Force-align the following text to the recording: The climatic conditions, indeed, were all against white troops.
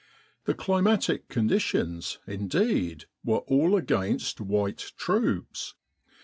The 0.45 0.55
climatic 0.55 1.27
conditions, 1.27 2.17
indeed, 2.25 3.05
were 3.23 3.41
all 3.45 3.75
against 3.75 4.41
white 4.41 4.93
troops. 4.97 5.75